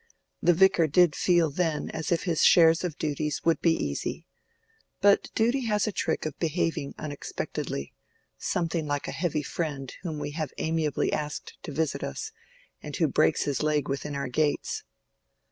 [0.41, 4.25] The Vicar did feel then as if his share of duties would be easy.
[4.99, 10.53] But Duty has a trick of behaving unexpectedly—something like a heavy friend whom we have
[10.57, 12.31] amiably asked to visit us,
[12.81, 14.83] and who breaks his leg within our gates.